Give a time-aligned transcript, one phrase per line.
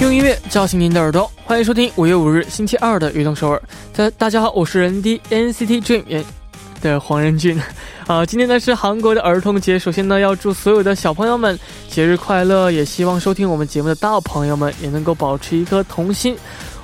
[0.00, 3.62] 用音乐叫醒您的耳朵，欢迎收听五月五日星期二的《悦动首尔》。
[3.96, 6.24] 大大家好，我是人 D NCT Dream
[6.80, 7.60] 的黄仁俊。
[8.06, 11.58] 啊，今天呢是韩国的儿童节，首先呢要祝所有的小朋友们
[11.88, 16.36] 节日快乐，也希望收听我们节目的大朋友们也能够保持一颗童心，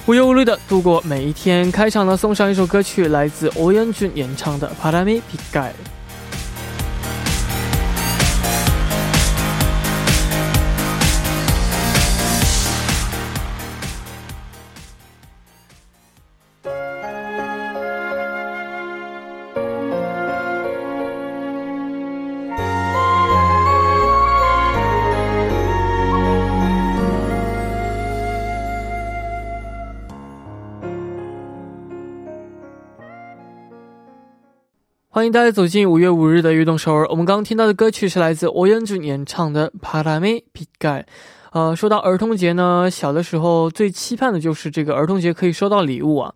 [0.06, 1.70] 无忧无虑的度过每一天。
[1.70, 5.70] 开场呢送上一首歌曲，来自欧阳俊演唱的《바람이빛깔》。
[35.16, 37.06] 欢迎大家走进五月五日的悦动首尔。
[37.08, 41.04] 我们刚刚听到的歌曲是来自欧阳俊演唱的《바람이빛깔》。
[41.52, 46.32] 呃，说到儿童节呢，小的时候最期盼的就是这个儿童节可以收到礼物啊。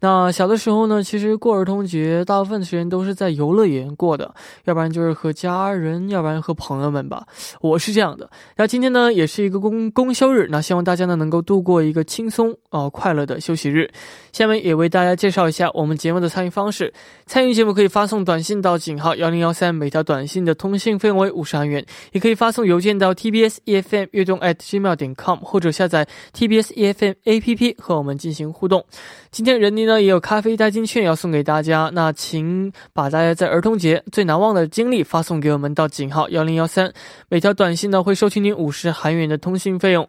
[0.00, 7.26] 那小的时候呢，其实过儿童节大部分的时间都是在游乐园过的，要不然就是和家人，要不然和朋友们吧。
[7.60, 8.28] 我是这样的。
[8.56, 13.90] 那今天呢，也是一个公公休日，那希望大家呢能够度过一个轻松啊快乐的休息日。
[14.32, 16.92] 下面也为大家介绍一下我们节目的参与方式。
[17.24, 28.84] 参与节目可以发送短信到井号幺零幺三，每条短信的通信费用为五十韩元；也可以发送邮件到 tbs efm 悦动 at gmail 点 com，或者下载 tbs efm app 和我们进行互动。
[29.30, 36.91] 今天人呢也有咖啡代金券要送给大家，那请把大家在儿童节最难忘的经历发送给我们到井号幺零幺三，
[37.29, 40.07] 每条短信呢会收取您五十韩元的通信费用。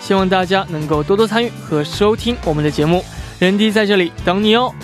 [0.00, 3.04] 希望大家能够多多参与和收听我们的节目，
[3.38, 4.74] 人迪在这里等你哦。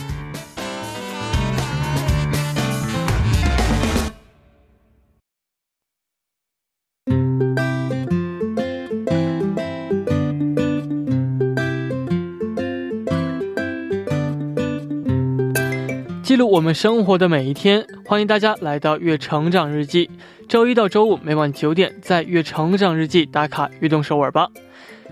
[16.22, 20.06] 记录我们生活的每一天，欢迎大家来到《月成长日记》，
[20.48, 24.46] 周一到周五每晚九点，在《月成长日记》打卡悦动首尔吧。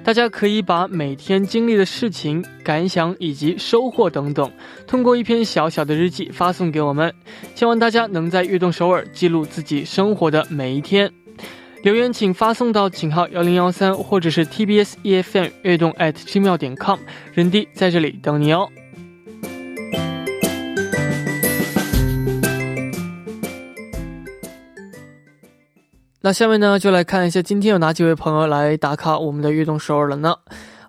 [0.04, 4.48] 大家可以把每天经历的事情、感想以及收获等等，
[4.86, 7.12] 通过一篇小小的日记发送给我们。
[7.56, 11.12] 希望大家能在悦动首尔记录自己生活的每一天。
[11.82, 17.00] 留言请发送到井号幺零幺三，或者是 TBS EFM 悦动 at gmail 点 com，
[17.32, 18.68] 人弟在这里等你哦。
[26.23, 30.35] 那下面呢，就来看一下今天有哪几位朋友来打卡我们的悦动首尔了呢？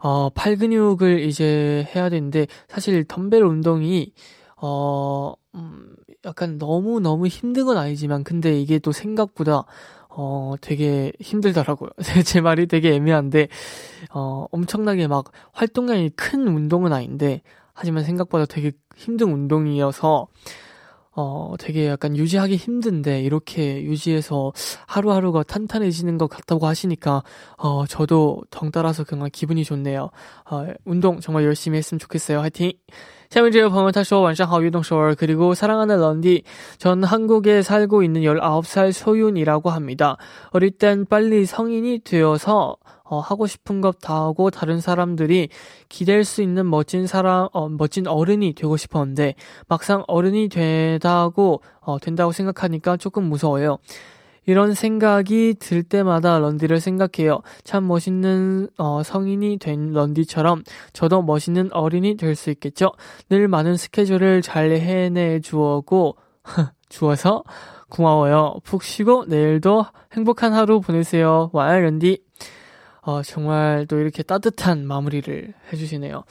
[0.00, 4.12] 어, 팔 근육을 이제 해야 되는데, 사실 덤벨 운동이,
[4.56, 5.94] 어, 음,
[6.24, 9.64] 약간 너무 너무 힘든 건 아니지만, 근데 이게 또 생각보다,
[10.08, 11.90] 어, 되게 힘들더라고요.
[12.26, 13.48] 제 말이 되게 애매한데,
[14.12, 17.42] 어, 엄청나게 막 활동량이 큰 운동은 아닌데,
[17.74, 20.28] 하지만 생각보다 되게 힘든 운동이어서,
[21.17, 24.51] 어, 되게 약간 유지하기 힘든데, 이렇게 유지해서
[24.85, 27.23] 하루하루가 탄탄해지는 것 같다고 하시니까,
[27.57, 30.09] 어, 저도 덩따라서 정말 기분이 좋네요.
[30.49, 32.39] 어, 운동 정말 열심히 했으면 좋겠어요.
[32.41, 32.73] 화이팅!
[33.29, 36.43] 下面这位朋友他说晚上好运动首尔 그리고 사랑하는 런디
[36.77, 40.17] 전 한국에 살고 있는 19살 소윤이라고 합니다.
[40.51, 42.77] 어릴 땐 빨리 성인이 되어서
[43.10, 45.48] 어, 하고 싶은 것 다 하고 다른 사람들이
[45.88, 49.34] 기댈 수 있는 멋진 사람, 어, 멋진 어른이 되고 싶었는데
[49.68, 53.78] 막상 어른이 되다고 어, 된다고 생각하니까 조금 무서워요.
[54.46, 57.40] 이런 생각이 들 때마다 런디를 생각해요.
[57.62, 62.92] 참 멋있는 어, 성인이 된 런디처럼 저도 멋있는 어린이 될 수 있겠죠.
[63.28, 66.16] 늘 많은 스케줄을 잘 해내 주어고
[66.88, 67.44] 주어서
[67.90, 68.54] 고마워요.
[68.64, 71.50] 푹 쉬고 내일도 행복한 하루 보내세요.
[71.52, 72.22] 와안 런디.
[73.02, 76.24] 어, 정말 또 이렇게 따뜻한 마무리를 해주시네요.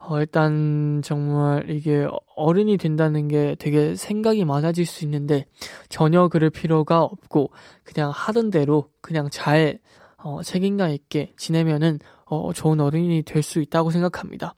[0.00, 5.46] 어, 일단 정말 이게 어른이 된다는 게 되게 생각이 많아질 수 있는데
[5.88, 7.50] 전혀 그럴 필요가 없고
[7.84, 9.78] 그냥 하던 대로 그냥 잘
[10.16, 14.54] 어, 책임감 있게 지내면은 어, 좋은 어른이 될 수 있다고 생각합니다.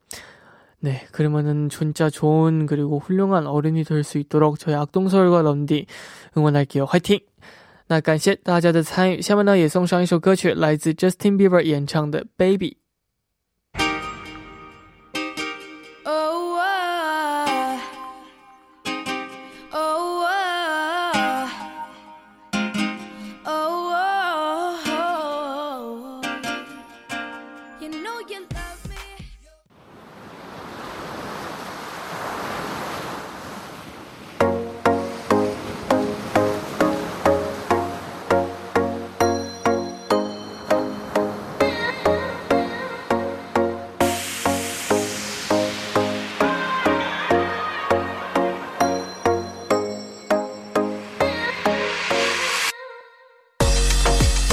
[0.83, 5.87] 네, 그러면은 진짜 좋은 그리고 훌륭한 어른이 될 수 있도록 저희 악동서울과 런디
[6.37, 6.85] 응원할게요.
[6.87, 7.19] 화이팅!
[7.91, 12.77] 那感谢大家的参与，下面呢也送上一首歌曲，来自 Justin Bieber 演唱的《Baby》。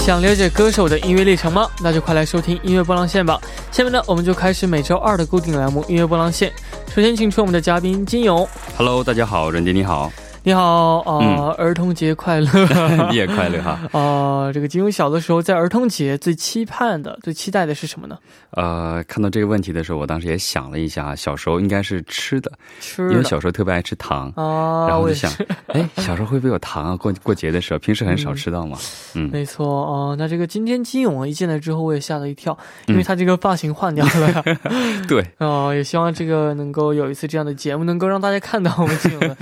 [0.08, 1.68] 想了解歌手的音乐历程吗？
[1.82, 3.38] 那就快来收听音乐波浪线吧。
[3.74, 6.50] 下面呢，我们就开始每周二的固定栏目音乐波浪线。
[6.96, 8.48] 首先，请出我们的嘉宾金勇。
[8.78, 10.10] Hello，大家好，任杰你好。
[10.48, 12.48] 你好啊，儿童节快乐！
[13.12, 13.78] 你也快乐哈。
[13.92, 18.18] 呃，这个金庸小的时候在儿童节最期盼的、最期待的是什么呢？
[18.52, 22.50] 呃，看到这个问题的时候，我当时也想了一下，小时候应该是吃的，
[22.80, 24.88] 吃，因为小时候特别爱吃糖啊。
[24.88, 25.30] 然后我就想，
[25.68, 26.96] 哎，小时候会不会有糖啊？
[26.96, 28.78] 过过节的时候，平时很少吃到嘛。
[29.16, 30.16] 嗯，没错哦。
[30.18, 34.44] 那这个今天金勇一进来之后，我也吓了一跳，因为他这个发型换掉了。
[35.10, 39.36] 对哦，也希望这个能够有一次这样的节目，能够让大家看到我们金勇的。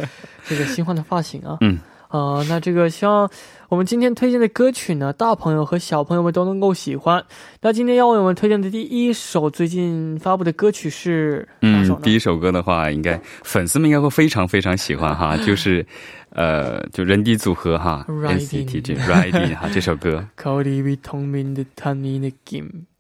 [0.48, 3.30] 这个新换的发型啊，嗯，呃，那这个希望
[3.69, 7.24] 我们今天推荐的歌曲呢，大朋友和小朋友们都能够喜欢。
[7.62, 12.01] 那今天要为我们推荐的第一首最近发布的歌曲是哪首呢？
[12.03, 15.86] 第一首歌的话，应该粉丝们应该会非常非常喜欢哈，就是
[16.31, 20.25] 呃，就人敌组合哈，NCT Riding 哈这首歌。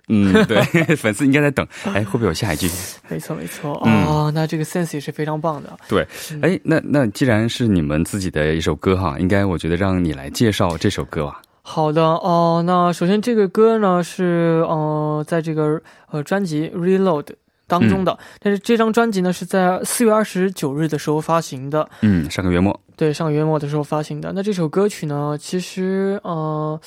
[0.07, 0.61] 嗯，对，
[0.95, 2.69] 粉丝应该在等，哎，会不会有下一句？
[3.09, 5.75] 没错，没错，哦，那这个 sense 也是非常棒的。
[5.87, 6.07] 对，
[6.41, 11.41] 哎，那那既然是你们自己的一首歌哈，应该我觉得让你来介绍这首歌吧。
[11.63, 15.81] 好的，哦，那首先这个歌呢是呃，在这个
[16.11, 17.25] 呃专辑 Reload
[17.65, 21.89] 当中的，但是这张专辑呢是在四月二十九日的时候发行的。
[22.01, 22.79] 嗯，上个月末。
[22.95, 24.31] 对，上个月末的时候发行的。
[24.35, 26.79] 那这首歌曲呢，其实呃，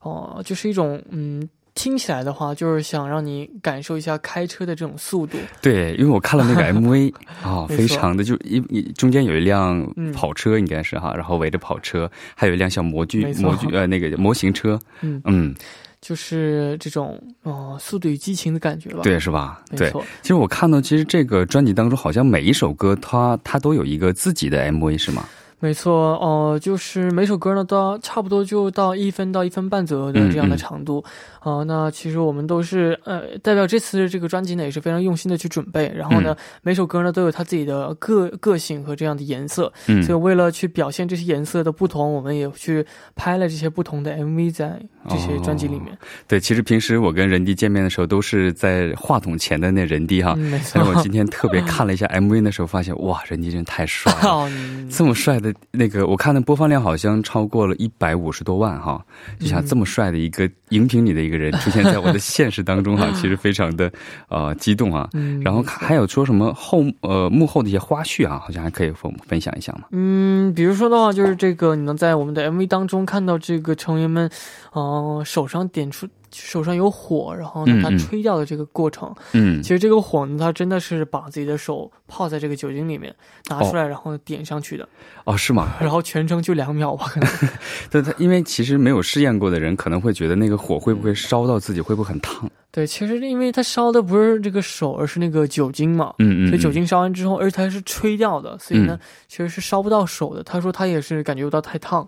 [0.00, 1.48] 哦，就是一种嗯。
[1.76, 5.38] 听起来的话，就是想让你感受一下开车的这种速度。
[5.60, 15.54] 对，因为我看了那个 MV 啊，非常的就一一中间有一辆跑车，应该是哈，然后围着跑车，还有一辆小模具模具呃那个模型车，嗯嗯，
[16.00, 19.02] 就是这种哦，速度与激情的感觉吧？
[19.02, 19.60] 对，是吧？
[19.76, 19.92] 对，
[20.22, 25.28] 其实我看到，其实这个专辑当中，好像每一首歌它它都有一个自己的 MV，是吗？
[25.58, 31.02] 没错，哦，就是每首歌呢都差不多就到一分到一分半左右的这样的长度，
[31.40, 39.72] 啊，那其实我们都是呃代表这次这个专辑呢也是非常用心的去准备，然后呢每首歌呢都有它自己的个个性和这样的颜色，
[40.04, 42.84] 所以为了去表现这些颜色的不同，我们也去
[43.14, 45.96] 拍了这些不同的 MV 在这些专辑里面。
[46.28, 50.36] 对，其实平时我跟任迪见面的时候都是在话筒前的那人迪哈，
[50.74, 54.50] 但是我今天特别看了一下 MV 的时候，发现哇，任迪真太帅了，
[54.90, 55.45] 这么帅的。
[55.70, 59.04] 那个我看的播放量好像超过了一百五十多万哈，
[59.38, 63.90] 就像这么帅的一个荧屏里的一个人出现在我的现实当中哈，其实非常的
[64.28, 65.08] 呃激动啊。
[65.42, 69.84] 然后还有说什么后呃幕后的一些花絮啊，好像还可以分分享一下嘛。
[69.90, 74.30] 嗯，比如说的话，就是这个你能在我们的 MV 当中看到这个成员们，
[74.74, 76.06] 嗯，手上点出。
[76.32, 83.14] 手上有火，然后呢，他吹掉的这个过程，嗯，其实这个火呢，他真的是把自己的手泡在这个酒精里面，
[83.50, 84.88] 拿出来，然后点上去的。
[85.24, 85.74] 哦，是吗？
[85.80, 87.28] 然后全程就两秒吧，可能。
[87.90, 92.50] 对他，因为其实没有试验过的人，可能会觉得那个火会不会烧到自己，会不会很烫？
[92.76, 96.12] 对，其实因为它烧的不是这个手，而是那个酒精嘛。
[96.18, 96.48] 嗯嗯。
[96.48, 100.42] 所以酒精烧完之后，而且它是吹掉的，所以呢，其实是烧不到手的。
[100.42, 102.06] 他说他也是感觉不到太烫。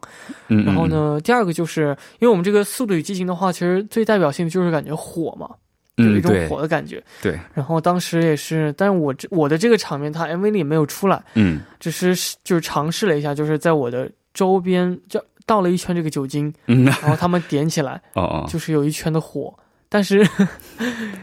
[0.49, 0.67] 嗯。
[0.67, 5.49] 然后呢，第二个就是因为我们这个《速度与激情》的话，其实最代表性的就是感觉火嘛，
[5.97, 7.03] 有一种火的感觉。
[7.23, 7.41] 对。
[7.55, 11.25] 然后当时也是，但是我这我的这个场面，它 MV 里没有出来。
[11.33, 11.61] 嗯。
[11.81, 15.19] 只是就是尝试了一下，就是在我的周边就。
[15.47, 19.51] 倒了一圈这个酒精，嗯然后他们点起来， 哦哦，就是有一圈的火。
[19.91, 20.27] 但是，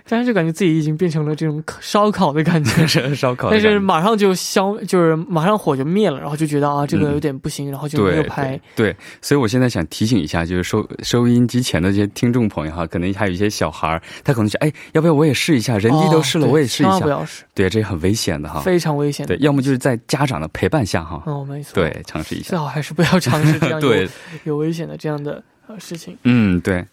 [0.09, 3.51] 但是就感觉自己已经变成了这种烧烤的感觉， 是烧烤。
[3.51, 8.59] 但是马上就消，就是马上火就灭了，然后就觉得啊，这个有点不行，然后就没有拍。
[8.75, 15.77] 对，所以我现在想提醒一下，就是收收音机前的这些听众朋友哈，可能还有一些小孩儿，他可能想，哎，要不要我也试一下？
[15.77, 16.99] 人机都试了，我也试一下。
[16.99, 17.43] 不要试。
[17.53, 19.27] 对，这很危险的哈，非常危险。
[19.27, 21.21] 对，要么就是在家长的陪伴下哈。
[21.27, 21.75] 哦，没错。
[21.75, 22.49] 对，尝试一下。
[22.49, 24.09] 最好还是不要尝试这样 对
[24.43, 26.17] 有危险的这样的呃事情。
[26.23, 26.83] 嗯，对。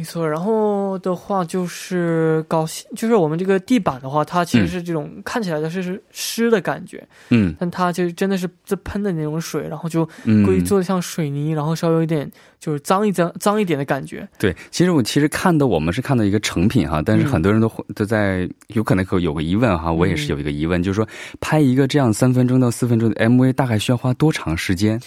[0.00, 2.64] 没错，然后的话就是搞，
[2.96, 12.26] 就是我们这个地板的话，它其实是这种看起来的是湿的感觉，嗯，但它就真的是在喷的那种水，然后就故意做的像水泥，然后稍微有一点
[12.58, 14.26] 就是脏一脏脏一点的感觉。
[14.38, 21.06] 对，其实我其实看的我们是看到一个成品哈，但是很多人都都在有可能会有个疑问哈，我也是有一个疑问，就是说
[21.40, 24.98] 拍一个这样三分钟到四分钟的 MV 大概需要花多长时间？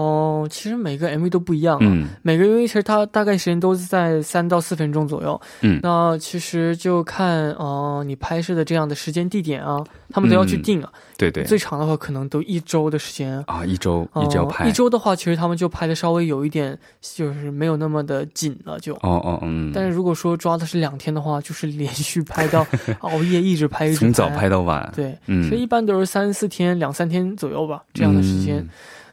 [0.00, 5.38] 哦，其实每个 MV 都不一样啊，每个 MV 其实它大概时间都是在三到四分钟左右。
[5.60, 9.78] 嗯，那其实就看哦，你拍摄的这样的时间地点啊，
[10.10, 10.90] 他们都要去定啊。
[11.18, 14.66] 对对，最长的话可能都一周的时间啊，一周一周拍。
[14.66, 19.70] 一周的话，其实他们就拍的稍微有一点，就是没有那么的紧了，就哦哦嗯。
[19.74, 22.66] 但是如果说抓的是两天的话，就是连续拍到
[23.00, 24.90] 熬夜一直拍，从早拍到晚。
[24.96, 28.66] 对，嗯，所以一般都是三四天、两三天左右吧，这样的时间。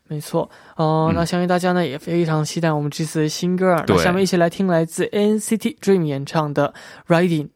[0.07, 3.83] 没错，嗯，那相信大家呢也非常期待我们这次的新歌。
[3.87, 6.73] 那下面一起来听来自 NCT Dream 演唱的
[7.13, 7.47] 《Riding》。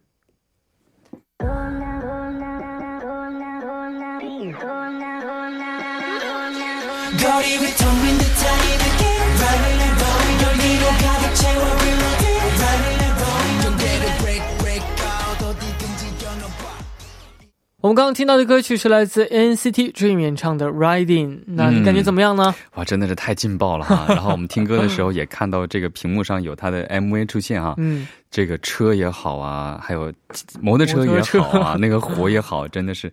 [17.81, 22.53] 我们刚刚听到的歌曲是来自 NCT Dream 演唱的《Riding》，那你感觉怎么样呢？
[22.75, 24.05] 哇，真的是太劲爆了哈！
[24.13, 30.13] 然后我们听歌的时候也看到这个屏幕上有他的 MV 出现啊，嗯，这个车也好啊，还有
[30.61, 33.11] 摩托车也好啊，那个火也好，真的是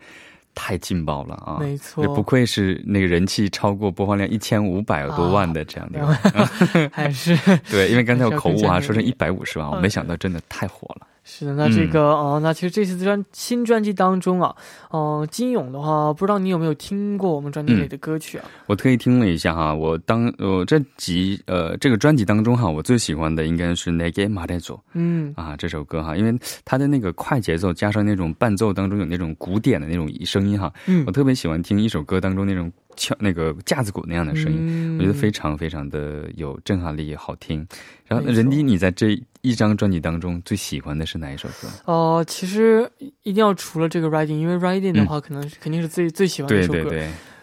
[0.54, 1.56] 太劲爆了啊！
[1.60, 6.06] 没错，不愧是那个人气超过播放量一千五百多万的这样的，
[6.92, 7.34] 还是
[7.70, 11.06] 对，因为刚才我口误啊，说成一百五十万，我没想到真的太火了。
[11.30, 14.56] 是的，那这个呃，那其实这次专新专辑当中啊，
[14.90, 18.44] 嗯，金勇的话，不知道你有没有听过我们专辑里的歌曲啊？
[18.64, 24.74] 我特意听了一下哈，我当呃这集呃这个专辑当中哈，我最喜欢的应该是《那个马代佐》。
[24.94, 32.72] 嗯啊，这首歌哈，因为它的那个快节奏加上那种伴奏当中有那种古典的那种声音哈，嗯，我特别喜欢听一首歌当中那种。
[32.98, 37.66] 敲那个架子鼓那样的声音，我觉得非常非常的有震撼力，好听。
[38.06, 41.68] 然后，任迪，你在这一张专辑当中最喜欢的是哪一首歌？
[41.86, 42.90] 哦，其实
[43.22, 46.92] 一定要除了这个《Riding》，因为《Riding》的话，可能肯定是最最喜欢的一首歌。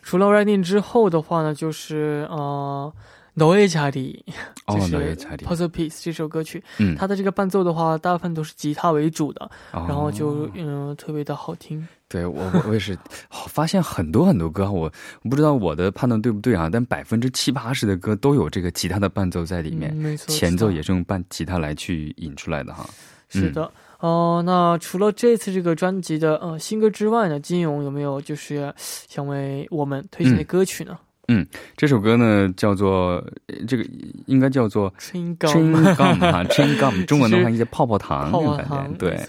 [0.03, 2.93] 除了《Riding》之后的话呢，就是呃。
[3.35, 4.25] 挪威家里，
[4.67, 4.95] 就是
[5.37, 11.85] 《Puzzle Piece》这首歌曲，嗯，它的这个伴奏的话，大部分都是吉他为主的，然后就嗯特别的好听。
[12.07, 12.97] 对我我也是
[13.49, 14.91] 发现很多很多歌，我
[15.23, 22.87] 我不知道我的判断对不对啊，但百分之七八十的歌都有这个吉他的伴奏在里面，没错，前奏也是用伴吉他来去引出来的哈。
[23.27, 30.97] 是的，哦，那除了这次这个专辑的呃新歌之外呢，金勇有没有就是想为我们推荐的歌曲呢？
[30.97, 31.04] 嗯，
[31.75, 33.23] 这首歌呢叫做
[33.67, 33.85] 这个
[34.27, 35.73] 应该叫做 Chain Gum
[36.19, 39.19] 哈，Chain Gum 中文的话应该泡泡糖，泡泡糖对。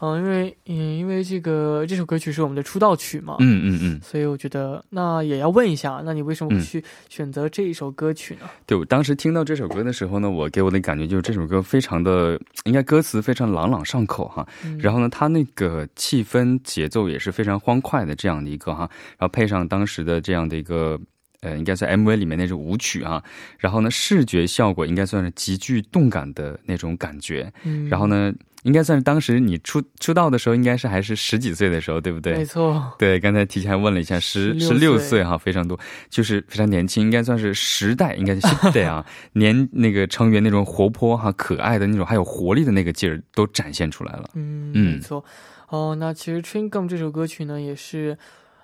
[0.00, 8.40] 嗯，因为嗯，因为这个这首歌曲是我们的出道曲嘛，嗯嗯嗯，所以我觉得那也要问一下，那你为什么去选择这一首歌曲呢？
[8.66, 14.46] 对，我当时听到这首歌的时候呢，我给我的感觉就是这首歌非常的，应该歌词非常朗朗上口哈，
[14.78, 18.80] 然后呢，它那个气氛节奏也是非常欢快的这样的一个哈，
[19.16, 21.00] 然后配上当时的这样的一个。
[21.44, 23.22] 呃，应该在 MV 里面那种舞曲啊，
[23.58, 27.52] 然后呢，视觉效果应该算是极具动感的那种感觉。
[27.64, 28.32] 嗯，然后呢，
[28.62, 32.32] 应该算是当时你出出道的时候，应该是还是十几岁的时候，对不对？
[32.34, 32.94] 没错。
[32.98, 38.40] 对，刚才提前问了一下，十十六岁哈，非常多，就是非常年轻，应该算是时代，应该是
[38.72, 44.30] 对啊， 年那个成员那种活泼哈、可爱的那种，还有活力的那个劲儿都展现出来了。
[44.34, 45.24] 嗯，没错。
[45.68, 48.16] 哦，那其实《t r i n g Gum》这首歌曲呢，也是。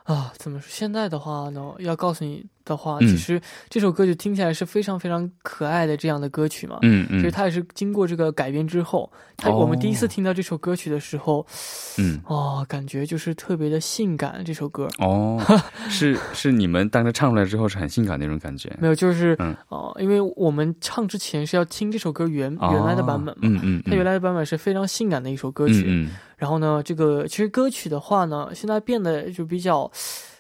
[0.05, 0.67] 啊，怎么说？
[0.69, 6.79] 现在的话呢，要告诉你的话，其实这首歌曲听起来是非常非常可爱的这样的歌曲嘛。
[6.83, 11.47] 嗯嗯，其实它也是经过这个改编之后，它我们第一次听到这首歌曲的时候，
[11.99, 14.43] 嗯，哦，感觉就是特别的性感。
[14.45, 15.41] 这首歌哦，
[15.89, 18.75] 是是你们当时唱出来之后是很性感那种感觉？
[18.81, 19.37] 没有，就是
[19.69, 23.43] 哦，因为我们唱之前是要听这首歌原原来的版本嘛。
[23.43, 25.85] 嗯嗯，它原来的版本是非常性感的一首歌曲。
[25.87, 26.11] 嗯。
[26.37, 29.91] 然后呢，这个其实歌曲的话呢，现在变得就比较，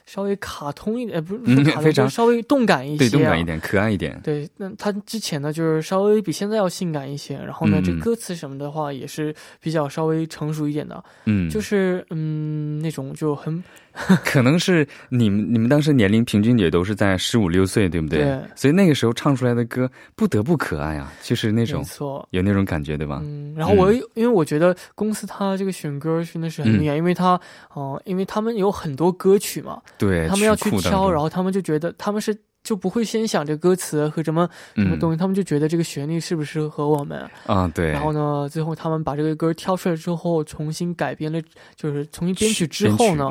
[0.06, 4.20] 稍微卡通一点， 不是卡通，稍微动感一些，对，动感一点，可爱一点。
[4.22, 13.62] 对，那他之前呢，就是稍微比现在要性感一些，然后呢，这歌词什么的话也是比较稍微成熟一点的，嗯，就是嗯那种就很。
[14.24, 18.20] 可能是你们你们当时年龄平均也都是在十五六岁，对不对？
[18.20, 18.40] 对。
[18.54, 23.20] 所以那个时候唱出来的歌不得不可爱啊，就是那种错有那种感觉，对吧？
[23.24, 23.54] 嗯。
[23.56, 27.40] 然后我因为我觉得公司他这个选歌真的是很厉害，因为他
[27.74, 32.36] 哦，因为他们有很多歌曲嘛，对，他们要去挑，然后他们就觉得他们是。
[32.62, 37.66] 就不会先想着歌词和什么什么东西，他们就觉得这个旋律适不适合我们啊？
[37.74, 37.90] 对。
[37.90, 41.40] 然后呢，最后他们把这个歌挑出来之后，重新改编了，
[41.74, 43.30] 就是重新编曲之后呢，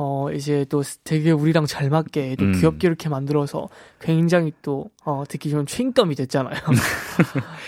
[0.00, 2.52] 어 이제 또 되게 우리랑 잘 맞게 또 음.
[2.52, 3.68] 귀엽게 이렇게 만들어서
[4.00, 6.56] 굉장히 또 어, 듣기 좋은 트윈감이 됐잖아요.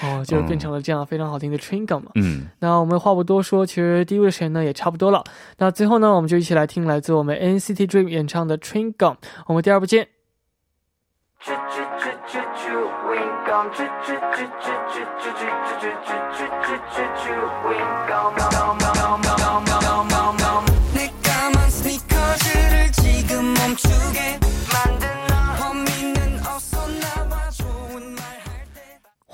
[0.05, 1.59] 哦，就变成了这样非常好听的
[7.35, 8.93] NCT Dream 演唱的 Twin
[9.47, 10.09] 我们第二部见。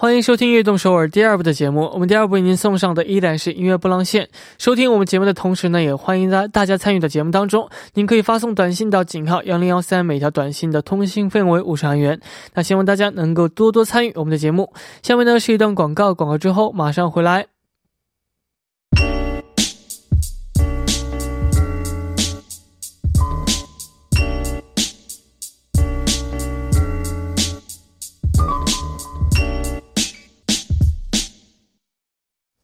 [0.01, 1.81] 欢迎收听《悦动首尔》第二部的节目。
[1.93, 4.29] 我们第二部为您送上的依然是音乐波浪线。
[4.57, 7.69] 收听我们节目的同时呢，也欢迎大大家参与到节目当中。
[7.95, 12.17] 您可以发送短信到井号幺零幺三，每条短信的通信费为五十韩元。
[12.53, 14.71] 那希望大家能够多多参与我们的节目。
[15.03, 17.47] 下面呢是一段广告，广告之后马上回来。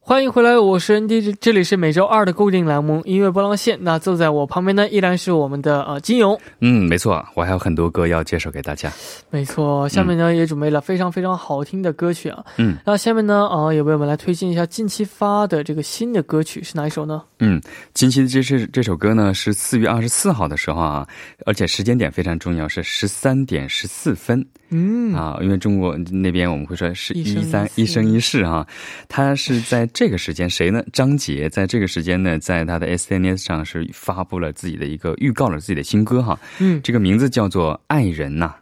[0.08, 3.76] 欢迎回来，我是 ND，这里是每周二的固定栏目音乐波浪线。
[3.80, 6.40] 那坐在我旁边呢，依然是我们的呃金勇。
[6.60, 8.88] 嗯，没错，我还有很多歌要介绍给大家。
[9.30, 12.44] 没错，下面呢也准备了非常非常好听的歌曲啊。
[12.56, 17.20] 嗯，那下面呢，呃，也为我们来推荐一下近期发的这个新的歌曲是哪一首呢？
[17.40, 17.60] 嗯，
[17.92, 21.04] 近期的这是这首歌呢是四月二十四号的时候啊，
[21.44, 24.46] 而且时间点非常重要，是十三点十四分。
[24.70, 28.66] 嗯啊，因为中国那边我们会说是一三一生一世啊，
[29.08, 30.82] 他是在这个时间谁呢？
[30.92, 38.54] 张杰在这个时间呢，在他的 SNS 上是发布了自己的一个预告了自己的新歌哈，嗯，这个名字叫做《爱人》呐。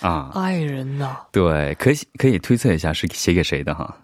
[0.00, 3.94] 啊，爱人呐，对，可以可以推测一下是写给谁的哈。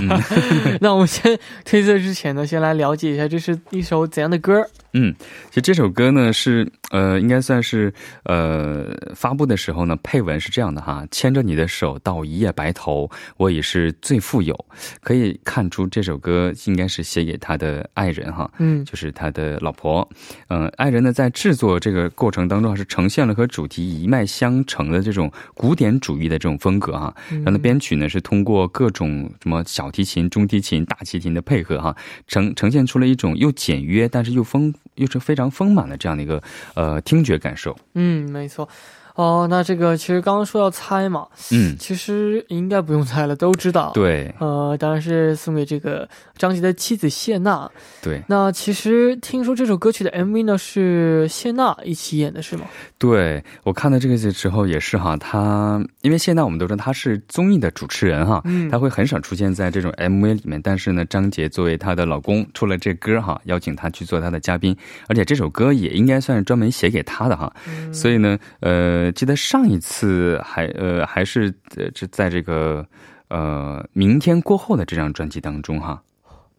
[0.80, 4.66] 那我们先推测之前呢，先来了解一下这是一首怎样的歌。
[4.98, 5.14] 嗯，
[5.50, 7.92] 其实这首歌呢是呃，应该算是
[8.24, 14.56] 呃发布的时候呢，配文是这样的哈：牵着你的手到一夜白头，我已是最富有。
[15.02, 20.08] 可以看出这首歌应该是写给他的爱人哈，嗯，就是他的老婆。
[20.48, 27.14] 嗯，爱人呢在制作这个过程当中，还是呈现了和主题一脉相承的这种古典主义的这种风格哈。
[27.44, 31.94] 然后编曲呢是通过各种什么小提琴、中提琴、大提琴的配合哈，
[32.26, 34.72] 呈呈现出了一种又简约但是又丰。
[34.94, 36.42] 又是非常丰满的这样的一个
[36.74, 37.76] 呃听觉感受。
[37.94, 38.68] 嗯，没错。
[39.16, 43.90] 哦，那这个其实刚刚说要猜嘛，嗯，其实应该不用猜了，都知道。
[43.94, 47.68] 对，呃，当然是送给这个张杰的妻子谢娜。
[48.02, 52.66] 对，那其实听说这首歌曲的 MV 呢是谢娜一起演的，是吗？
[52.98, 64.76] 对，我看到这个的时候也是哈，她因为谢娜我们都知道她是综艺的主持人哈，嗯，她会很少出现在这种 MV 里面，但是呢，张杰作为她的老公出了这歌哈，邀请她去做她的嘉宾，
[65.08, 69.05] 而且这首歌也应该算是专门写给她的哈，嗯所以呢，呃。
[69.12, 72.86] 记得上一次还呃还是呃这在这个
[73.28, 76.02] 呃明天过后的这张专辑当中哈，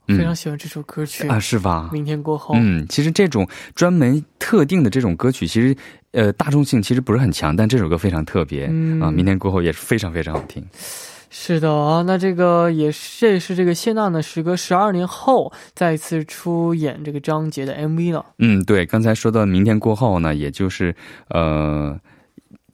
[0.08, 1.90] 非常喜欢这首歌曲啊是吧？
[1.92, 5.76] 明天过后，嗯，其实这种专门特定的这种歌曲，其实
[6.12, 8.66] 呃大众性其实不是很强，但这首歌非常特别
[9.02, 9.12] 啊。
[9.12, 10.66] 明天过后也是非常非常好听。
[11.30, 18.26] 是的啊，那这个也是这也是这个谢娜呢，时隔十二年后再次出演这个张杰的 MV 了。
[18.40, 20.96] 嗯，对，刚才说到明天过后呢，也就是
[21.30, 22.00] 呃。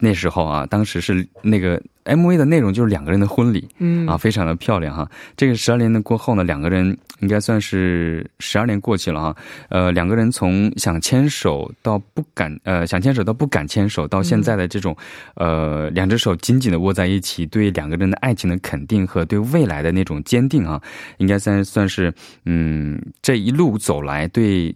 [0.04, 5.10] 那时候啊，当时是那个 MV 的内容就是两个人的婚礼，嗯啊，非常的漂亮哈。
[5.38, 6.86] 这个十二年的过后呢，两个人
[7.22, 9.36] 应该算是十二年过去了哈。
[9.70, 14.94] 呃，两个人从想牵手到不敢，呃，想牵手到不敢牵手，到现在的这种，
[15.36, 20.82] 呃，两只手紧紧的握在一起，对两个人的爱情的肯定和对未来的那种坚定啊，
[21.20, 22.14] 应该算算是
[22.44, 24.76] 嗯这一路走来对。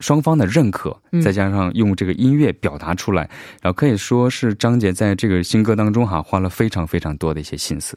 [0.00, 3.22] 双方的认可，再加上用这个音乐表达出来，
[3.62, 7.96] 然后可以说是张杰在这个新歌当中哈花了非常非常多的一些心思。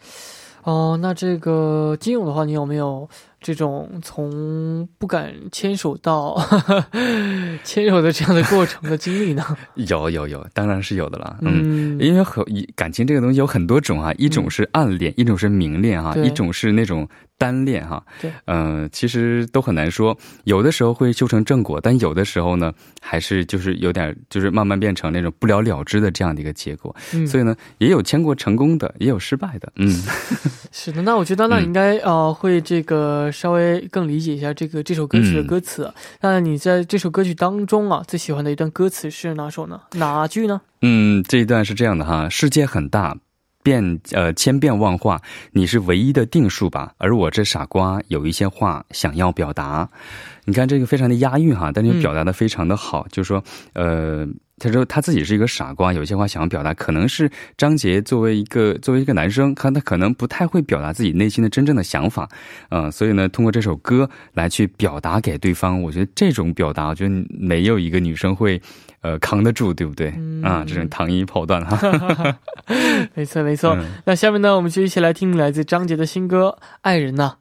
[0.63, 3.07] 哦，那这个金勇的话，你有没有？
[3.39, 6.35] 这种从不敢牵手到
[7.63, 9.45] 牵手的这样的过程的经历呢？
[9.75, 11.37] 有有有，当然是有的了。
[11.41, 12.43] 嗯，因为很
[12.75, 18.03] 感情这个东西有很多种啊，一种是暗恋，一种是明恋啊，一种是那种单恋哈。
[18.21, 26.95] 对，嗯，其实都很难说，有的时候会修成正果，但有的时候呢，还是就是有点就是慢慢变成那种不了了之的这样的一个结果。
[27.13, 29.71] 嗯所以呢，也有签过成功的，也有失败的。
[29.75, 29.89] 嗯，
[30.71, 31.01] 是的。
[31.01, 33.31] 那我觉得那应该呃会这个。
[33.31, 35.93] 稍微更理解一下这个这首歌曲的歌词。
[36.21, 39.79] 那你在这首歌曲当中啊，最喜欢的一段歌词是哪首呢？
[39.93, 40.61] 哪句呢？
[40.81, 43.15] 嗯，这一段是这样的哈：世界很大，
[43.67, 46.93] 变呃千变万化，你是唯一的定数吧？
[46.97, 49.89] 而我这傻瓜有一些话想要表达。
[50.45, 54.25] 你看这个非常的押韵哈，但是表达的非常的好，就是说呃。
[54.59, 62.27] 他说他自己是一个傻瓜，有些话想要表达，可能是张杰作为一个作为一个男生，他他可能不太会表达自己内心的真正的想法，
[62.69, 68.59] 嗯，所以呢，通过这首歌来去表达给对方，我觉得这种表达，我觉得没有一个女生会，
[69.01, 70.09] 呃，扛得住，对不对？
[70.43, 71.79] 啊，这种糖衣炮弹 哈，
[73.13, 73.77] 没错没错。
[74.05, 77.37] 那下面呢，我们就一起来听来自张杰的新歌《爱人》呐。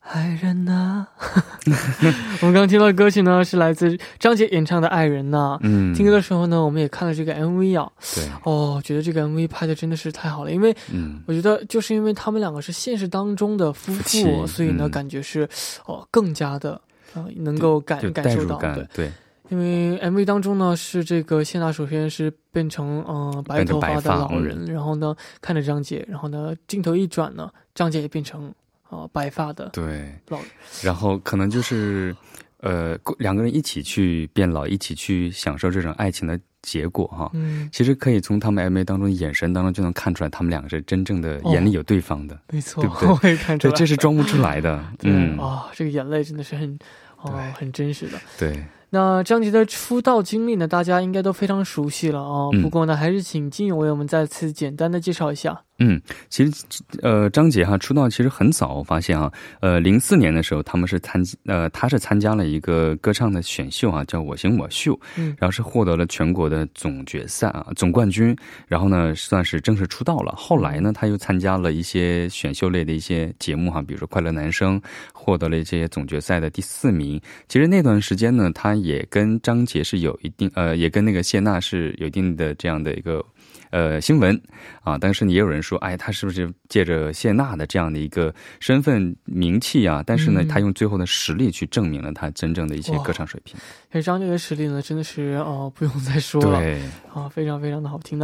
[0.00, 1.06] 爱人呐，
[2.42, 5.56] 我们刚刚听到的歌曲呢，是来自张杰演唱的《爱人呐》。
[5.62, 7.88] 嗯，听歌的时候呢，我们也看了这个 MV 啊。
[8.16, 15.48] 对，哦，觉得这个 MV 拍的真的是太好了，因为，嗯，我觉得就是因为他们两个是现实当中的夫妇，所以呢，感觉是
[15.86, 16.72] 哦，更加的
[17.14, 19.12] 啊，能够感感受到对对。
[19.52, 28.52] 因为 MV 当中呢，是这个谢娜首先是变成嗯白头发的老人，然后呢看着张杰，然后呢镜头一转呢，张杰也变成。
[28.88, 30.38] 呃，白发的对老，
[30.82, 32.14] 然后可能就是，
[32.58, 37.30] 呃，两个人一起去变老，一起去享受这种爱情的结果哈。
[37.32, 43.08] 嗯，其实可以从他们 MV 当中眼神当中就能看出来，他们两个是真正的眼里有对方的，没错，对不对？
[43.22, 44.84] 我也看出来，这是装不出来的。
[45.04, 46.78] 嗯啊，这个眼泪真的是很
[47.22, 48.20] 哦，很真实的。
[48.38, 48.62] 对。
[48.94, 50.68] 那张杰的出道经历呢？
[50.68, 52.50] 大家应该都非常熟悉了啊。
[52.60, 55.58] 不过呢，还是请金勇为我们再次简单的介绍一下。
[55.78, 56.52] 嗯，其实，
[57.00, 68.36] 呃，张杰哈出道其实很早，我发现啊，呃，零四年的时候，他们是参，呃，他是参加了一个歌唱的选秀啊，叫我行我秀，嗯，然后是获得了全国的总决赛啊，总冠军，
[68.68, 70.34] 然后呢，算是正式出道了。
[70.36, 74.80] 后来呢，他又参加了一些选秀类的一些节目哈，比如说快乐男声，
[75.22, 77.20] 获得了一些总决赛的第四名。
[77.46, 83.24] 其实那段时间呢，他也跟张杰是有一定，呃，也跟那个谢娜是有一定的这样的一个。
[83.70, 84.38] 呃，新闻
[84.82, 90.04] 啊，但是也有人说，哎，他是不是借着谢娜的这样的一个身份名气啊？
[90.06, 93.56] 但是呢，他用最后的实力去证明了他真正的一些歌唱水平。
[93.90, 96.82] 这张杰的实力呢，真的是哦，不用再说了，对，
[97.14, 98.18] 啊，非常非常的好听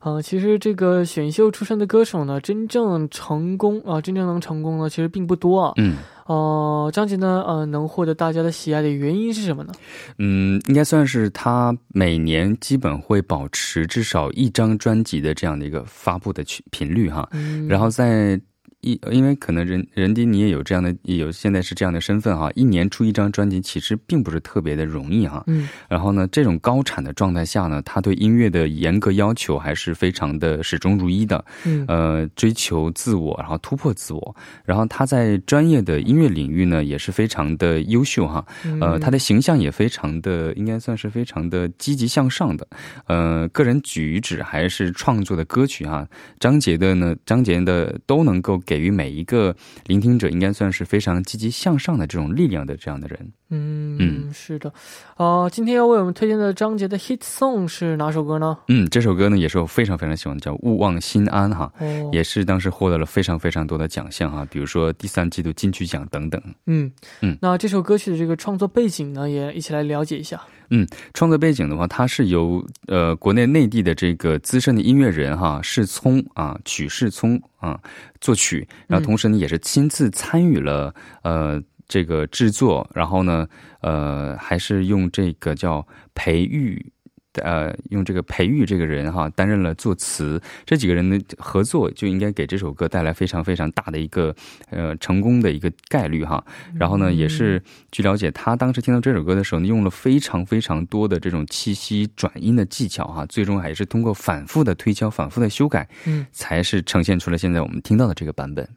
[0.00, 0.10] 的。
[0.10, 5.72] 啊，其实这个选秀出身的歌手呢，真正成功啊，真正能成功呢，其实并不多啊。
[5.76, 5.96] 嗯。
[6.26, 9.72] 哦，张杰呢，呃，能获得大家的喜爱的原因是什么呢？
[10.18, 17.28] 嗯，应该算是他每年基本会保持至少一张专辑的这样的一个发布的频频率哈。
[17.32, 17.66] 嗯。
[17.66, 18.40] 然后在。
[18.80, 25.42] 一，因为可能人人迪你也有这样的，有现在是这样的身份哈，一年出一张专辑其实并不是特别的容易哈。
[25.48, 25.68] 嗯。
[25.88, 31.44] 然后呢，这种高产的状态下呢，他对音乐的严格要求还是非常的始终如一的。
[31.64, 31.84] 嗯。
[31.88, 38.46] 呃，追求自我，然后突破自我，然后他在专业的音乐领域呢也是非常的优秀哈。
[38.80, 42.64] 呃，他的形象也非常的，应该算是非常的积极向上的。
[43.08, 46.06] 呃，个人举止还是创作的歌曲哈，
[46.38, 48.62] 张杰的呢，张杰的都能够。
[48.68, 53.32] 给予每一个聆听者，应该算是非常积极向上的这种力量的这样的人。
[53.48, 54.70] 嗯嗯，是的。
[55.16, 58.58] 啊，今天要为我们推荐的张杰的 hit song 是哪首歌呢？
[58.68, 61.72] 嗯，这首歌呢也是我非常非常喜欢，叫《勿忘心安》哈，
[62.12, 66.38] 也是当时获得了非常非常多的奖项哈，比如说第三季度金曲奖等等。
[66.66, 70.38] 嗯嗯，那这首歌曲的这个创作背景呢，也一起来了解一下。
[70.70, 77.80] 嗯，创作背景的话，它是由呃国内内地的这个资深的音乐人哈世聪啊曲世聪啊
[78.20, 83.48] 作曲，然后同时呢也是亲自参与了呃这个制作，然后呢
[83.80, 86.92] 呃还是用这个叫培育
[87.34, 94.34] 呃，用这个培育这个人哈，担任了作词，这几个人的合作就应该给这首歌带来非常非常大的一个
[94.70, 96.44] 呃成功的一个概率哈。
[96.74, 97.62] 然后呢，也是
[97.92, 108.68] 据了解，他当时听到这首歌的时候呢，用了非常非常多的这种气息转音的技巧哈，最终还是通过反复的推敲、反复的修改，嗯，才是呈现出了现在我们听到的这个版本。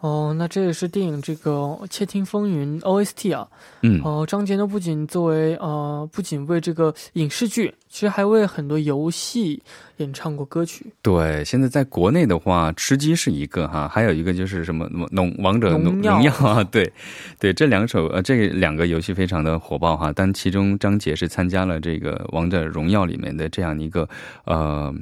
[0.00, 1.52] 哦，那这也是电影这个
[1.88, 3.48] 《窃听风云》OST 啊。
[3.80, 4.00] 嗯。
[4.04, 9.62] 哦，张杰呢不仅作为呃，不仅为这个影视剧，其实还为很多游戏
[9.96, 10.86] 演唱过歌曲。
[11.00, 16.92] 对，现在在国内的话，吃鸡是一个哈，还有一个就是什么农王者农农药啊，对，
[17.40, 20.12] 对，这两首呃，这两个游戏非常的火爆哈。
[20.14, 24.06] 但其中张杰是参加了这个《王者荣耀》里面的这样一个
[24.44, 24.94] 呃。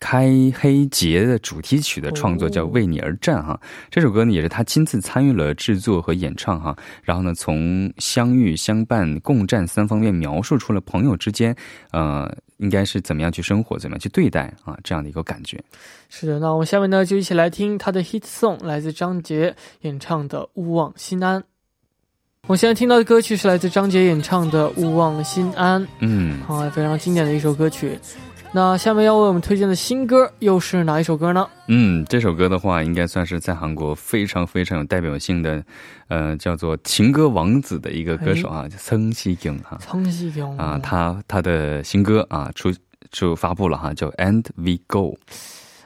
[0.00, 6.76] 开黑节的主题曲的创作叫《为你而战》哈，这首歌呢也是他亲自参与了制作和演唱哈。
[7.02, 11.54] 然后呢，从相遇、相伴、共战三方面描述出了朋友之间，
[11.90, 15.62] 呃，应该是怎么样去生活、怎么样去对待啊这样的一个感觉。
[16.08, 21.40] 是的，那我们下面呢就一起来听他的 hit song，来自张杰演唱的《勿忘心安》。
[22.46, 27.98] 我现在听到的歌曲是来自张杰演唱的《勿忘心安》，嗯，好，非常经典的一首歌曲。
[28.50, 31.46] 那下面要为我们推荐的新歌又是哪一首歌呢？
[31.66, 35.62] 嗯，这首歌的话，应该算是在韩国非常非常有代表性的，
[36.08, 39.76] 呃，叫做情歌王子的一个歌手啊，叫曾熙경哈。
[39.80, 42.72] 曾熙京啊，他他的新歌啊出
[43.10, 45.18] 就发布了哈，叫 And We Go。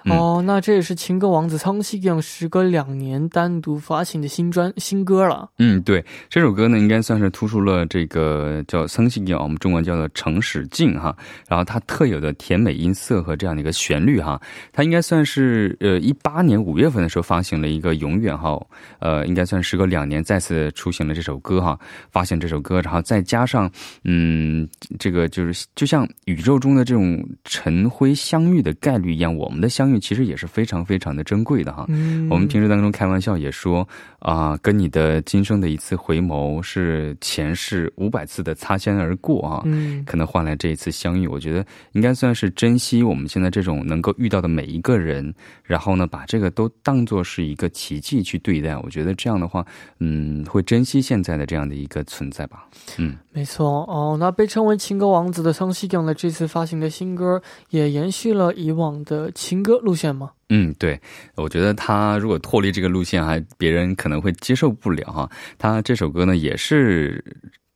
[0.07, 5.49] 哦，那这也是情歌王子仓西阳时隔两年单独发行的新专新歌了。
[5.59, 11.17] 嗯，对，这首歌呢，应该算是突出了这个叫仓西阳，我们中文叫做城市静哈。
[11.47, 14.41] 然后它特有的甜美音色和这样的一个旋律哈，
[14.73, 18.61] 它应该算是呃一八年五月份的时候发行了一个永远哈，
[18.99, 21.79] 呃，应该算时隔两年再次出行了这首歌哈，
[22.11, 23.71] 发行这首歌，然后再加上
[24.03, 29.92] 嗯，这个就是就像宇宙中的这种尘灰相遇的概率一样，我们的相。
[30.01, 31.87] 其实也是非常非常的珍贵的哈。
[32.31, 33.87] 我们平时当中开玩笑也说
[34.23, 41.27] 啊，跟你的今生的一次回眸是前世五百次的擦肩而过啊，嗯可能换来这一次相遇。
[41.27, 48.77] 我觉得应该算是珍惜我们现在这种能够遇到的每一个人，然后呢，把这个都当做是一个奇迹去对待。
[48.79, 49.67] 我觉得这样的话，
[49.99, 52.67] 嗯，会珍惜现在的这样的一个存在吧。
[52.99, 54.17] 嗯，没错哦。
[54.19, 59.73] 那被称为情歌王子的桑西경呢，这次发行的新歌也延续了以往的情歌。
[59.83, 60.31] 路线吗？
[60.55, 61.01] 嗯，对，
[61.35, 65.31] 我觉得他如果脱离这个路线，还别人可能会接受不了哈。
[65.57, 67.25] 他这首歌呢，也是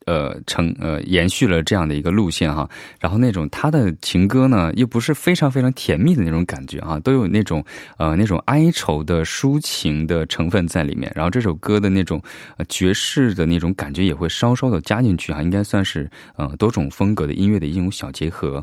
[0.05, 2.69] 呃成呃延续了这样的一个路线哈。
[3.01, 7.65] 然后那种他的情歌呢，又不是非常非常甜蜜的那种感觉哈，都有那种
[7.97, 11.11] 呃那种哀愁的抒情的成分在里面。
[11.15, 12.21] 然后这首歌的那种
[12.59, 18.62] 呃爵士的那种感觉也会稍稍的加进去哈，应该算是呃多种风格的音乐的一种小结合。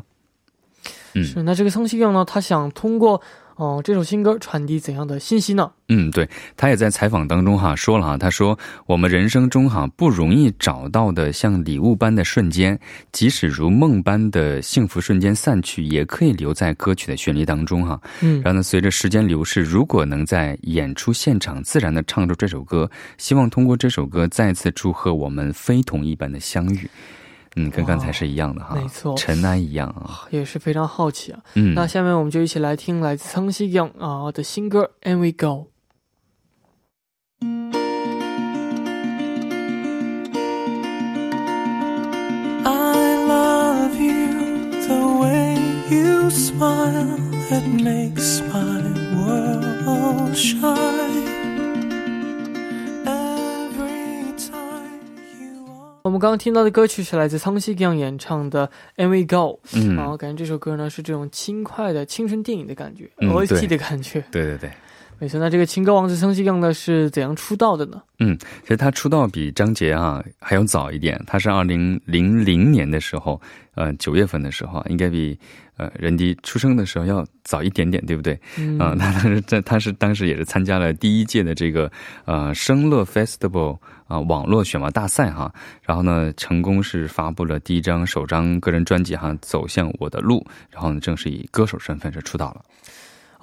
[1.15, 2.26] 是，那这个宋希勇呢？
[2.26, 3.21] 他想通过
[3.55, 5.71] 哦这首新歌传递怎样的信息呢？
[5.89, 12.79] 嗯，对他也在采访当中哈说了哈，他说我们人生中哈不容易找到的像礼物般的瞬间，
[13.11, 18.01] 即使如梦般的幸福瞬间散去，也可以留在歌曲的旋律当中哈。
[18.21, 26.89] 嗯，然后呢，随着时间流逝，如果能在演出现场自然的唱出这首歌，希望通过这首歌再次祝贺我们非同一般的相遇。
[27.55, 31.39] 嗯，跟刚才是一样的哈，没错，尘埃一样啊，也是非常好奇啊。
[31.53, 35.67] 嗯，那下面我们就一起来听来自苍西阳啊的新歌《And We Go》。
[42.65, 45.57] I love you the way
[45.91, 47.19] you smile,
[47.51, 48.81] it makes my
[49.15, 51.42] world shine.
[56.03, 58.69] 我们刚刚听到的歌曲是来自仓西阳演唱的
[59.01, 64.69] 《And We Go》，嗯，然后感觉这首歌呢是这种轻快的青春电影的感觉，OST 的感觉，对对对。
[65.23, 68.03] 没错，那这个情歌王子曾希亮呢是怎样出道的呢？
[68.19, 73.41] 嗯，其实他出道比张杰啊还要早一点，他是二零零零年的时候，
[73.73, 75.39] 呃九月份的时候，应该比
[75.77, 78.38] 呃任迪出生的时候要早一点点，对不对？
[78.57, 81.89] 嗯，他当时在他是当时也是参加了第一届的这个
[82.25, 85.49] 呃声乐 Festival 啊网络选拔大赛哈，
[85.83, 92.62] 然后呢成功是发布了第一张首张个人专辑哈，走向我的路，然后呢正式以歌手身份是出道了。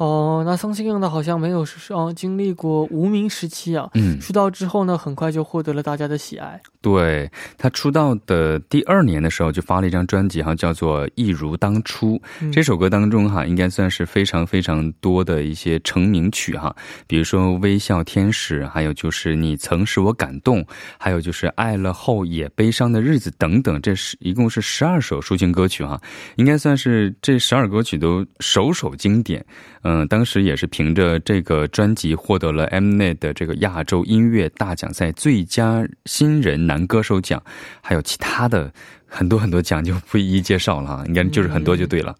[0.01, 3.91] 哦，那桑心阳呢，好像没有是哦经历过无名时期啊。
[3.93, 6.59] 嗯，出道之后呢，很快就获得了大家的喜爱。
[6.81, 12.19] 对他出道的第二年的时候，就发了一张专辑，哈，叫做《一如当初》。
[12.51, 16.75] 这首歌当中，哈，应该算是非常非常多的一些成名曲，哈，
[17.07, 20.63] 比如说《微笑天使》，还有就是《你曾使我感动》，
[20.99, 23.79] 还有就是《爱了后也悲伤的日子》等等。
[23.83, 26.01] 这是一共是十二首抒情歌曲，哈，
[26.37, 29.45] 应该算是这十二歌曲都首首经典。
[29.83, 37.43] 嗯，嗯当时也是凭着这个专辑获得了 Mnet 的这个亚洲音乐大奖赛最佳新人男歌手奖，
[37.81, 38.73] 还有其他的
[39.09, 42.15] 很多很多奖就不一一介绍了哈，应该就是很多就对了。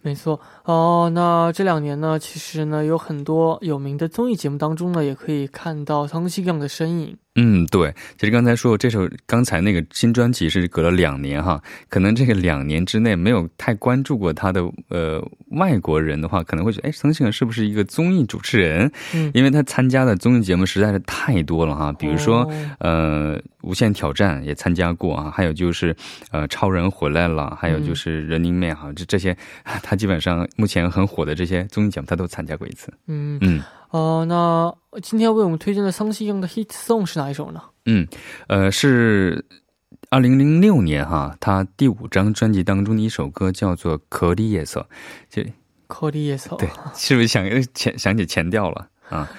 [0.00, 7.16] 没错哦，那这两年呢，其实呢有很多有名的综艺节目当中呢，也可以看到汤西亮的身影。
[7.36, 18.90] 嗯，对，其实刚才说这首刚才那个新专辑是隔了两年哈，可能这个两年之内没有太关注过他的呃外国人的话，可能会觉得哎，曾庆是不是一个综艺主持人？
[19.14, 25.94] 嗯，因为他参加的综艺节目实在是太多了哈，比如说呃《无限挑战》也参加过啊，还有就是
[26.30, 29.36] 呃超人回来了，还有就是人民妹哈，这这些
[29.82, 32.92] 他基本上目前很火的这些综艺节目他都参加过一次。
[33.06, 33.62] 嗯嗯。
[33.96, 37.62] 哦，那今天为我们推荐的桑希用的 hit song 是哪一首呢？
[37.86, 38.06] 嗯，
[38.46, 39.42] 呃，是
[40.10, 44.86] 二零零六年哈，他第五张专辑当中的一首歌叫做《可里夜色》，
[45.34, 45.42] 就
[45.86, 46.50] 《可里夜色》。
[46.58, 49.30] 对，是不是想前想起前调了啊？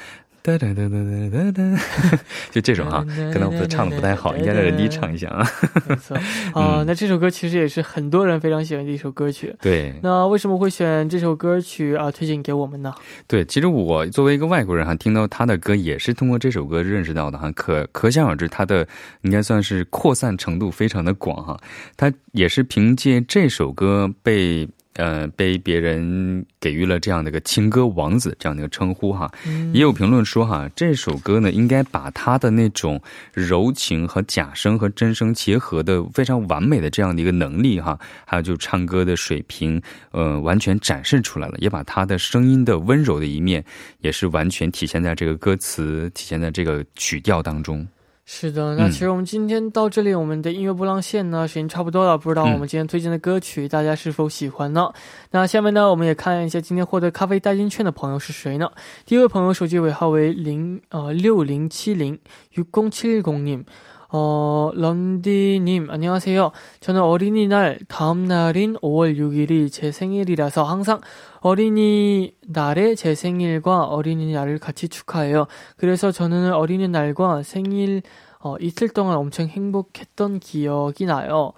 [0.47, 0.95] 哒哒哒哒
[1.29, 1.79] 哒哒哒，
[2.51, 5.45] 就这种哈，可能我唱的不太好，应该让人低唱一下啊。
[5.89, 6.15] 没错
[6.55, 9.53] 啊，那这首歌其实也是很多人非常喜欢的一首歌曲。
[9.59, 12.95] 对，那为什么会选这首歌曲啊推荐给我们呢？
[13.27, 18.87] 对，其实我作为一个外国人哈，听到他的歌也是通过这首歌认识到的哈，可可想而知他的
[19.23, 21.59] 应该算是扩散程度非常的广哈。
[21.97, 24.65] 他也是凭借这首歌被。
[24.97, 29.31] 呃，被别人给予了这样的一个情歌王子这样的一个称呼哈，
[29.71, 39.81] 也有评论说哈，这首歌呢应该把他的那种柔情和假声和真声结合的非常完美的这样的一个能力哈，还有就唱歌的水平，
[40.11, 43.63] 呃，完全展示出来了，也把他的声音的温柔的一面，
[44.01, 47.87] 也是完全体现在这个歌词，体现在这个曲调当中。
[48.29, 52.17] 是的，那其实我们今天到这里，我们的音乐波浪线呢，时间差不多了。
[52.17, 54.91] 不知道我们今天推荐的歌曲，大家是否喜欢呢？
[55.31, 58.69] 那下面呢，我们也看一下今天获得咖啡代金券的朋友是谁呢？
[59.05, 62.19] 第一位朋友手机尾号为零呃六零七零
[62.51, 63.63] 于公七零님
[64.09, 66.51] 어, 런디님, 안녕하세요.
[66.79, 71.01] 저는 어린이날 다음 날인 5월 6일이 제 생일이라서 항상
[71.41, 75.47] 어린이날에 제 생일과 어린이날을 같이 축하해요.
[75.75, 78.01] 그래서 저는 어린이날과 생일
[78.39, 81.51] 어, 이틀 동안 엄청 행복했던 기억이 나요.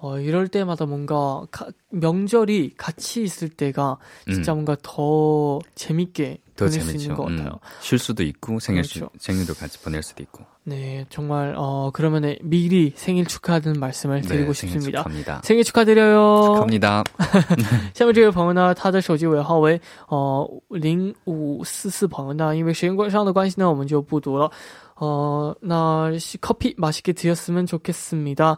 [0.00, 3.98] 어, 이럴 때마다 뭔가 가, 명절이 같이 있을 때가
[4.30, 4.58] 진짜 음.
[4.58, 7.47] 뭔가 더 재밌게 더 재밌는 것 같아요.
[7.47, 9.09] 음, 쉴 수도 있고 생일 그렇죠.
[9.19, 10.43] 생일도 같이 보낼 수도 있고.
[10.63, 15.03] 네, 정말 어 그러면 미리 생일 축하하는 말씀을 네, 드리고 네, 싶습니다.
[15.03, 15.41] 생일 축하합니다.
[15.43, 16.43] 생일 축하드려요.
[16.45, 17.03] 축하합니다.
[17.93, 24.49] 下面这位朋友呢，他的手机尾号为呃零五四四朋友呢，因为时间关上的关系呢，我们就不读了。
[24.95, 28.57] 어, 나 커피 맛있게 드셨으면 좋겠습니다.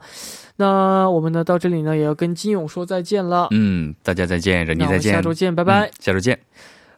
[0.57, 3.47] 那我们呢到这里呢也要跟金勇说再见了。
[3.51, 5.89] 嗯，大家再见，人弟再见，下周见，拜拜。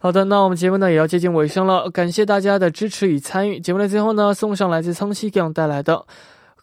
[0.03, 3.61] 好的，那我们节目呢也要接近尾声了，感谢大家的支持与参与。
[3.61, 5.95] 节目的最后呢，送上来自苍西给我们带来的《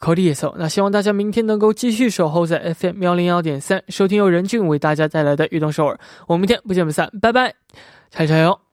[0.06, 5.95] c o d y 那希望大家明天能够继续守候在 FM 幺零幺点三，收听由任俊为大家带来的《运动首尔》。
[6.28, 7.54] 我们明天不见不散，拜拜，
[8.10, 8.68] 加油加油！